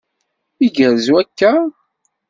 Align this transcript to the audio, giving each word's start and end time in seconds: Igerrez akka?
Igerrez 0.65 1.07
akka? 1.21 1.51